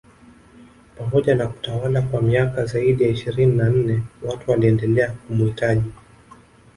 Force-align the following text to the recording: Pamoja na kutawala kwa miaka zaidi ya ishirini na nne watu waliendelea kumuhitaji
Pamoja 0.97 1.35
na 1.35 1.47
kutawala 1.47 2.01
kwa 2.01 2.21
miaka 2.21 2.65
zaidi 2.65 3.03
ya 3.03 3.09
ishirini 3.09 3.55
na 3.55 3.69
nne 3.69 4.03
watu 4.21 4.51
waliendelea 4.51 5.11
kumuhitaji 5.27 5.91